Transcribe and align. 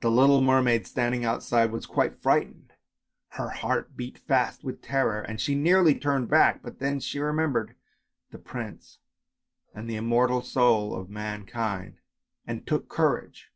The 0.00 0.10
little 0.10 0.40
mermaid 0.40 0.88
standing 0.88 1.24
outside 1.24 1.70
was 1.70 1.86
quite 1.86 2.20
frightened, 2.20 2.72
her 3.28 3.50
heart 3.50 3.96
beat 3.96 4.18
fast 4.18 4.64
with 4.64 4.82
terror 4.82 5.20
and 5.22 5.40
she 5.40 5.54
nearly 5.54 5.94
turned 5.94 6.28
back, 6.28 6.62
but 6.64 6.80
then 6.80 6.98
she 6.98 7.20
remembered 7.20 7.76
the 8.32 8.40
prince 8.40 8.98
and 9.72 9.88
the 9.88 9.94
immortal 9.94 10.42
soul 10.42 10.96
of 10.96 11.08
mankind 11.08 12.00
and 12.44 12.66
took 12.66 12.88
courage. 12.88 13.52